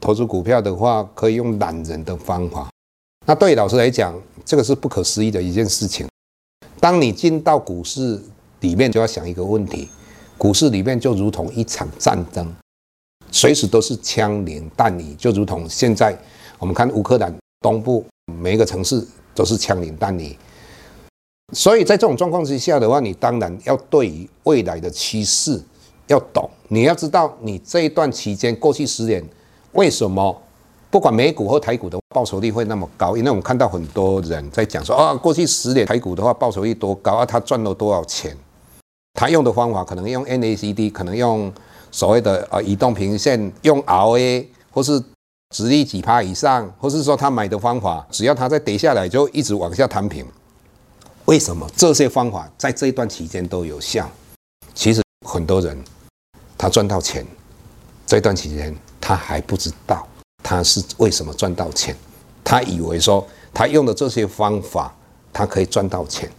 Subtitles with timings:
[0.00, 2.68] 投资股票的话可以用懒人的方法。
[3.26, 6.06] 那对老师来讲，这个是不可思议的一件事情。
[6.80, 8.20] 当你进到股市
[8.60, 9.88] 里面，就要想一个问题：
[10.36, 12.54] 股市里面就如同一场战争，
[13.30, 16.16] 随时都是枪林弹雨，就如同现在
[16.58, 18.04] 我们看乌克兰东部
[18.40, 20.36] 每一个城市都是枪林弹雨。
[21.54, 25.60] 所以在这种状况之下的话，你当然要对于未来的趋势。
[26.06, 29.22] 要懂，你要知道，你这一段期间，过去十年，
[29.72, 30.42] 为什么
[30.90, 33.16] 不管美股或台股的报酬率会那么高？
[33.16, 38.36] 因为我们看到很多人在讲说，啊，过去十年台股的话报酬率多高啊，他赚了多少钱？
[39.14, 41.52] 他用的方法可能用 N A C D，可能用
[41.90, 45.02] 所谓的呃移动平线，用 R A，或是
[45.54, 50.24] 直立几趴以上，或是说他买的方法，只要他再跌下来，就一直往下摊平。
[51.26, 54.08] 为什么这些方法在这一段期间都有效？
[54.74, 55.76] 其实很多人。
[56.60, 57.24] 他赚到钱，
[58.04, 58.74] 这段期间
[59.08, 60.06] 他还不知道
[60.42, 61.96] 他是为什么赚到钱，
[62.44, 64.94] 他以为说他用的这些方法
[65.32, 66.30] 他可以赚到钱，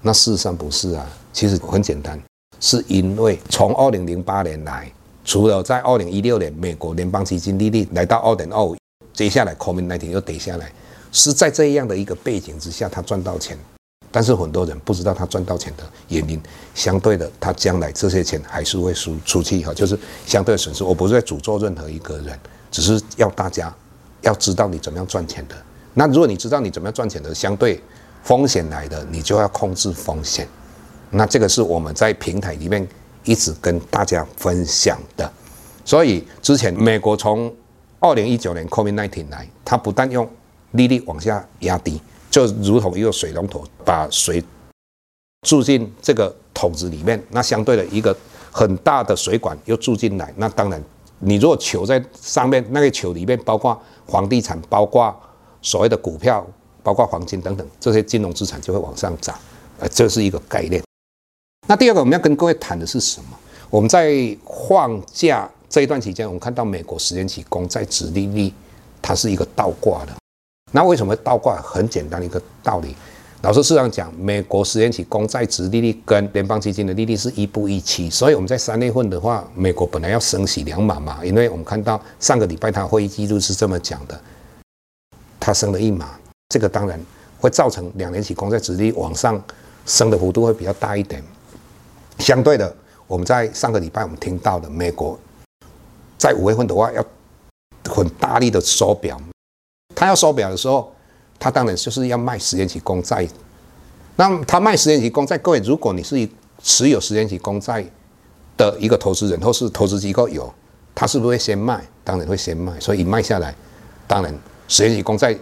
[0.00, 2.18] 那事实上不是啊，其实很简单，
[2.58, 4.90] 是因为从二零零八年来，
[5.26, 8.76] 除了在二零一六年美国联邦基金利率来到二点二，
[9.12, 10.72] 接下来 COVID-19 又跌下来，
[11.12, 13.58] 是在这样的一个背景之下，他赚到钱。
[14.12, 16.40] 但是很多人不知道他赚到钱的原因，
[16.74, 20.82] 相对的，他将来这些钱还是会输出去哈，就是相对损失。
[20.82, 22.38] 我不是在诅咒任何一个人，
[22.70, 23.72] 只是要大家
[24.22, 25.54] 要知道你怎么样赚钱的。
[25.94, 27.80] 那如果你知道你怎么样赚钱的，相对
[28.22, 30.46] 风险来的，你就要控制风险。
[31.10, 32.86] 那这个是我们在平台里面
[33.24, 35.30] 一直跟大家分享的。
[35.84, 37.52] 所以之前美国从
[37.98, 40.28] 二零一九年 COVID-19 来，它不但用
[40.72, 42.00] 利率往下压低。
[42.30, 44.42] 就如同一个水龙头，把水
[45.46, 48.16] 注进这个桶子里面，那相对的一个
[48.50, 50.82] 很大的水管又注进来，那当然，
[51.18, 55.14] 你如果球在上面，那个球里面包括房地产，包括
[55.60, 56.46] 所谓的股票，
[56.82, 59.36] 包括黄金等等这些金融资产就会往上涨，
[59.78, 60.82] 呃，这是一个概念。
[61.66, 63.36] 那第二个我们要跟各位谈的是什么？
[63.70, 64.36] 我们在
[64.68, 68.52] 放假这一段期间，我们看到美国十年期公债殖利率，
[69.00, 70.19] 它是一个倒挂的。
[70.72, 71.60] 那为什么倒挂？
[71.62, 72.94] 很简单的一个道理，
[73.42, 84.20] 老师时常讲，美国十年期公债值利率跟联邦基金的利率是一步一期，所以我们在三月份的话，美国本来要升息两码嘛，因为我们看到上个礼拜他会议记录是这么讲的，
[85.40, 86.18] 他升了一码，
[86.50, 87.00] 这个当然
[87.40, 89.42] 会造成两年期公债值利率往上
[89.86, 91.22] 升的幅度会比较大一点。
[92.18, 92.72] 相对的，
[93.06, 95.18] 我们在上个礼拜我们听到的，美国
[96.18, 97.04] 在五月份的话要
[97.88, 99.20] 很大力的缩表。
[99.94, 100.92] 他要收表的时候，
[101.38, 103.26] 他当然就是要卖十年期公债。
[104.16, 106.28] 那他卖十年期公债，各位，如果你是
[106.62, 107.84] 持有十年期公债
[108.56, 110.52] 的一个投资人或是投资机构有，
[110.94, 111.82] 他是不是会先卖？
[112.04, 112.78] 当然会先卖。
[112.78, 113.54] 所以一卖下来，
[114.06, 114.34] 当然
[114.68, 115.34] 十年期公债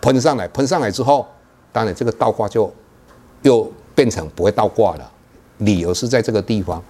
[0.00, 1.26] 喷上来，喷上来之后，
[1.72, 2.72] 当然这个倒挂就
[3.42, 5.12] 又变成不会倒挂了。
[5.58, 6.82] 理由是在这个地方。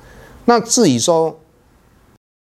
[0.45, 1.35] 那至于说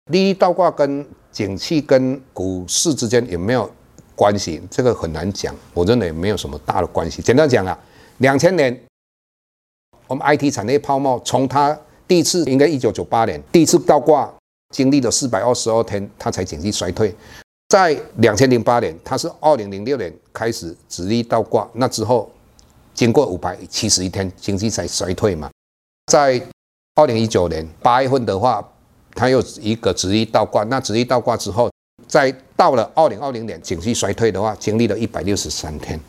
[0.06, 3.70] 利率倒挂跟景气跟股市之间有没有？
[4.16, 7.20] 关系这个很难讲，我认为没有什么大的关系。
[7.20, 7.78] 简单讲啊，
[8.18, 8.76] 两千年
[10.06, 11.78] 我们 IT 产业泡沫，从它
[12.08, 14.32] 第一次应该一九九八年第一次倒挂，
[14.74, 17.14] 经历了四百二十二天，它才经济衰退。
[17.68, 22.30] 在两千零八年，它是二零零六年开始直立倒挂，那之后
[22.94, 25.50] 经过五百七十一天，经济才衰退嘛。
[26.06, 26.40] 在
[26.94, 28.66] 二零一九年八月份的话，
[29.14, 31.70] 它又一个直立倒挂，那直立倒挂之后。
[32.06, 36.00] 在到了二零二零年，经济衰退的话，经历了一百六十三天。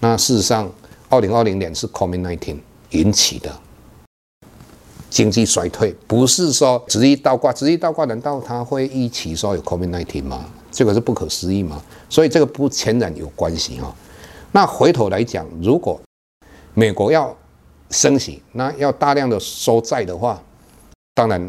[0.00, 0.70] 那事实上，
[1.08, 2.56] 二零二零年是 COVID-19
[2.90, 3.54] 引起的
[5.10, 10.46] 经济衰退，不是说殖利率倒挂，殖利率倒挂难道它会一起说有 COVID-19 吗？
[10.70, 11.82] 这个是不可思议吗？
[12.08, 13.94] 所以这个不全然有关系哈。
[14.52, 16.00] 那回头来讲，如果
[16.74, 17.36] 美国要
[17.90, 20.42] 升息，那要大量的收债的话，
[21.14, 21.40] 当然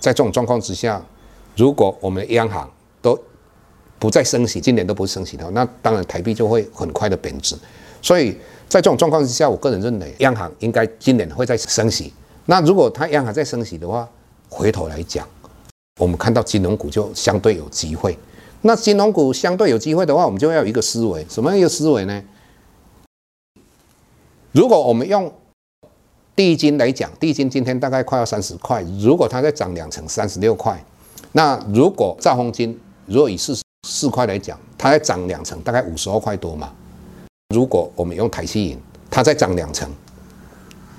[0.00, 1.02] 在这种状况之下，
[1.54, 2.70] 如果我们央行
[4.00, 7.54] 不再升息，今年都不升息的话，那当然台币就会很快的贬值。
[8.02, 8.32] 所以
[8.68, 12.12] 在这种状况之下，我个人认为央行应该今年会再升息。
[12.46, 14.08] 那如果它央行再升息的话，
[14.48, 15.28] 回头来讲，
[16.00, 18.18] 我们看到金融股就相对有机会。
[18.62, 22.22] 那金融股相对有机会的话，我们就要有一个思维，什么样一个思维呢？
[24.52, 25.32] 如果我们用
[26.34, 30.82] 第一金来讲，第一金今天大概快要三十块，如果它再涨两成，三十六块。
[31.32, 36.72] 那如果兆丰金，如果以四十四块来讲，它再涨两成，大概五十二块多嘛。
[37.52, 38.78] 如果我们用台企银，
[39.10, 39.90] 它再涨两成，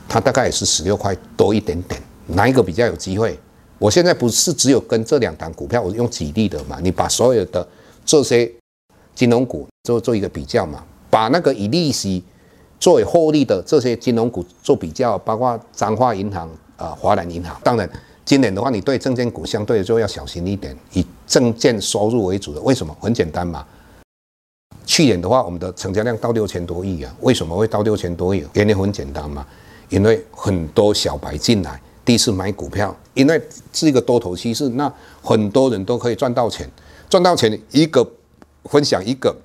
[0.09, 2.01] 它大概也是十六块多一点点。
[2.27, 3.39] 哪一个比较有机会？
[3.79, 6.79] 我现在不是只有跟这两档股票，我用举例的嘛。
[6.81, 7.65] 你把所有的
[8.05, 8.51] 这些
[9.15, 12.21] 金融股做做一个比较嘛，把那个以利息
[12.77, 17.57] 作为获利的这些金融股做比较，包括彰化银行啊、华南银行。
[17.63, 17.89] 当然，
[18.31, 22.62] 今年的话，你对证券股相对就要小心一点，以证券收入为主的。
[22.62, 22.95] 为什么？
[23.01, 23.68] 很简单嘛。
[24.86, 27.13] 去年的话，我们的成交量到六千多亿啊。
[27.19, 28.42] 为什么会到六千多亿？
[28.54, 29.45] 原因很简单嘛，
[29.89, 31.81] 因为很多小白进来。
[32.06, 34.89] 第一次买股票，因为是一个多头趋势，那
[35.22, 36.66] 很多人都可以赚到钱，
[37.10, 38.10] 赚到钱一个
[38.63, 39.36] 分享一个，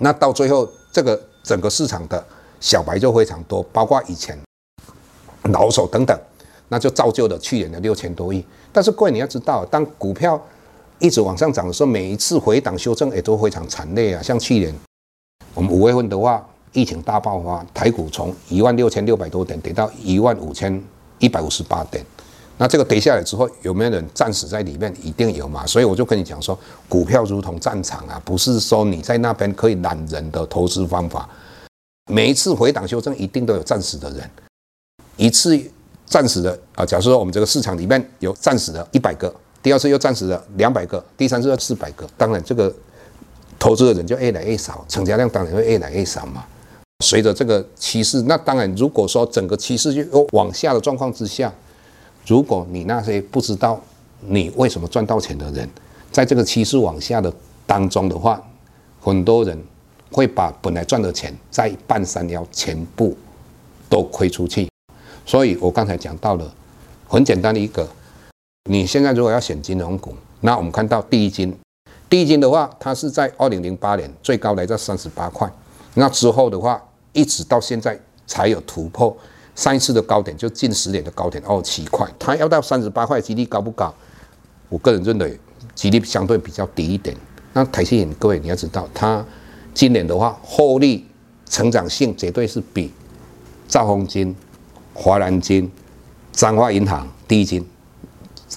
[0.00, 2.22] 那到最后这个整个市场的
[2.60, 4.38] 小白就非常多，包括以前
[5.44, 6.14] 老手等等，
[6.74, 8.44] 那就造就了去年的六千多亿。
[8.72, 10.40] 但是各位你要知道，当股票
[10.98, 14.20] 一直往上涨的时候，每一次回档修正也都非常惨烈啊。
[14.20, 14.74] 像去年
[15.54, 20.82] 我们五月份的话，疫情大爆发，台股从一万六千六百多点跌到一万五千。
[21.20, 22.04] 一百五十八点，
[22.58, 24.92] 那这个跌下来之后，有没有人战死在里面？
[25.00, 25.64] 一定有嘛。
[25.64, 31.26] 所以我就跟你讲说，股票如同战场啊，不是说你在那边可以懒人的投资方法。
[32.10, 34.28] 每一次回档修正，一定都有战死的人。
[35.16, 35.58] 一次
[36.06, 42.72] 暂时的啊，假设说我们这个市场里面有暂时的一百个，第二次又暂时的两百个，第三次又四百个，当然这个
[43.58, 46.44] 投资的人就越来越少，成交量当然会越来越少嘛。
[47.04, 51.52] 随着这个趋势，那当然，如果说整个趋势又往下的状况之下，
[52.26, 53.80] 如果你那些不知道
[54.20, 55.68] 你为什么赚到钱的人，
[56.12, 57.32] 在这个趋势往下的
[57.66, 58.40] 当中的话，
[59.00, 59.60] 很多人
[60.12, 63.16] 会把本来赚的钱在半山腰全部
[63.88, 64.68] 都亏出去。
[65.26, 66.52] 所以我刚才讲到了
[67.08, 67.88] 很简单的一个，
[68.70, 71.56] 你现在如果要选金融股，那我们看到第一金，
[72.08, 75.50] 第一金的话，它是在二零零八年最高来到三十八块。
[75.94, 76.82] 那之后的话，
[77.12, 79.16] 一直到现在才有突破
[79.54, 82.06] 上一次的高点，就近十年的高点二十七块。
[82.18, 83.94] 它要到三十八块，几率高不高？
[84.68, 85.38] 我个人认为
[85.74, 87.16] 几率相对比较低一点。
[87.52, 89.24] 那台积电，各位你要知道，它
[89.72, 91.06] 今年的话，获利
[91.48, 92.92] 成长性绝对是比
[93.68, 94.34] 兆丰金、
[94.94, 95.70] 华南金、
[96.32, 97.62] 彰化银行、第一金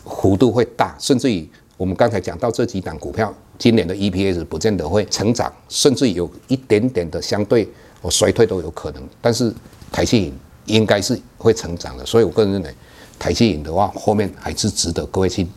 [0.05, 3.33] 幅度会大，甚至于我们刚才讲到这几档股票。
[3.57, 7.67] 今年的 EPS 不见得会成长，甚至有一点点的相对
[8.03, 9.01] 我衰退都有可能。
[9.19, 9.51] 但是
[9.91, 10.33] 台积银
[10.65, 12.75] 应该是会成长的，所以我个人认为
[13.17, 15.47] 台积银的话，后面还是值得各位去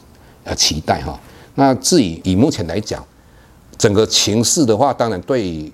[0.44, 1.20] 呃期待哈。
[1.54, 3.04] 那至于以目前来讲，
[3.76, 5.70] 整个情势的话，当然对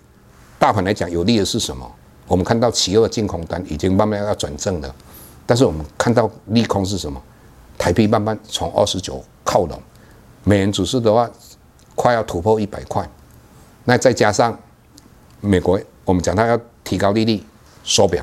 [0.59, 1.89] 大盘来讲有利的是什么？
[2.27, 4.95] 我们看到期货净空单已经慢慢要转正了，
[5.45, 7.21] 但是我们看到利空是什么？
[7.79, 9.81] 台币慢慢从二十九靠拢，
[10.45, 11.31] 美元指数的话。
[11.99, 13.09] 快要突破一百块，
[13.85, 14.55] 那再加上
[15.41, 17.43] 美国，我们讲它要提高利率，
[17.83, 18.23] 缩表，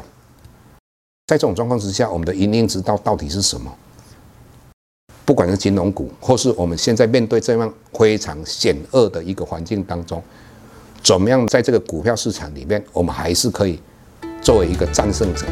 [1.26, 3.76] 在这种状况之下，我们的盈利之道到底是什么？
[5.26, 10.22] 不管是金融股，或是我们现在面对这样非常险恶的一个环境当中，
[11.02, 13.82] 怎么样在这个股票市场里面，我们还是可以
[14.44, 15.46] 作为一个战胜者？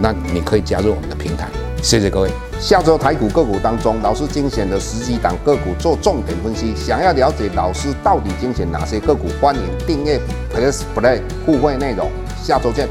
[0.00, 1.48] 那你可以加入我们的平台。
[1.82, 2.30] 谢谢各位。
[2.58, 6.74] 下周台股个股当中，老师精选的十几档个股做重点分析。
[6.74, 10.20] 想要了解老师到底精选哪些个股，欢迎订阅
[10.52, 12.10] Plus Play 互惠内容。
[12.42, 12.88] 下周见。